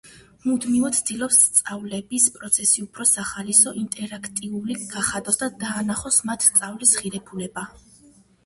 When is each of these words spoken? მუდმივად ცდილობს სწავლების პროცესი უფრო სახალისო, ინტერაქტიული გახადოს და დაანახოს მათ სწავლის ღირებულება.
მუდმივად 0.43 0.95
ცდილობს 0.99 1.35
სწავლების 1.57 2.25
პროცესი 2.37 2.85
უფრო 2.87 3.07
სახალისო, 3.09 3.75
ინტერაქტიული 3.83 4.79
გახადოს 4.97 5.41
და 5.43 5.53
დაანახოს 5.67 6.21
მათ 6.31 6.49
სწავლის 6.51 6.99
ღირებულება. 7.03 7.69